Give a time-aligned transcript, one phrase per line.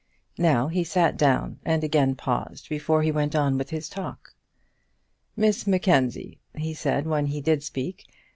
[0.39, 4.33] Now he sat down and again paused before he went on with his talk.
[5.35, 8.07] "Miss Mackenzie," he said, when he did speak.